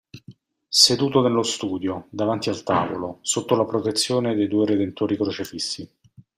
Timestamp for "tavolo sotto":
2.63-3.55